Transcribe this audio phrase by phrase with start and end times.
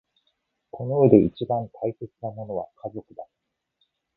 [0.71, 3.23] この世で一番大切なものは家族だ。